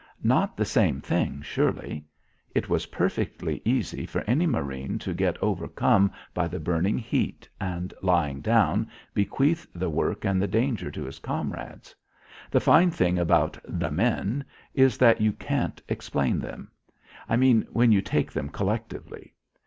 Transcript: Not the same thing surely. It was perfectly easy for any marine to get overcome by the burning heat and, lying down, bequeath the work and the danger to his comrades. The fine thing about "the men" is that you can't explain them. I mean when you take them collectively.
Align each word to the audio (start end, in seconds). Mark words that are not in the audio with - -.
Not 0.23 0.57
the 0.57 0.65
same 0.65 0.99
thing 0.99 1.43
surely. 1.43 2.03
It 2.55 2.67
was 2.69 2.87
perfectly 2.87 3.61
easy 3.63 4.07
for 4.07 4.21
any 4.21 4.47
marine 4.47 4.97
to 4.97 5.13
get 5.13 5.37
overcome 5.43 6.11
by 6.33 6.47
the 6.47 6.59
burning 6.59 6.97
heat 6.97 7.47
and, 7.59 7.93
lying 8.01 8.41
down, 8.41 8.87
bequeath 9.13 9.67
the 9.75 9.91
work 9.91 10.25
and 10.25 10.41
the 10.41 10.47
danger 10.47 10.89
to 10.89 11.03
his 11.03 11.19
comrades. 11.19 11.93
The 12.49 12.59
fine 12.59 12.89
thing 12.89 13.19
about 13.19 13.59
"the 13.63 13.91
men" 13.91 14.43
is 14.73 14.97
that 14.97 15.21
you 15.21 15.33
can't 15.33 15.79
explain 15.87 16.39
them. 16.39 16.71
I 17.29 17.35
mean 17.35 17.67
when 17.69 17.91
you 17.91 18.01
take 18.01 18.31
them 18.31 18.49
collectively. 18.49 19.35